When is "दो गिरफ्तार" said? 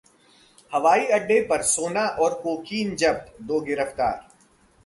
3.41-4.19